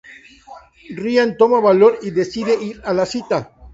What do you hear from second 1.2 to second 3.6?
toma valor y decide ir a la cita.